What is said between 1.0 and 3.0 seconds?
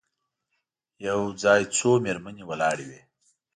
یو ځای څو مېرمنې ولاړې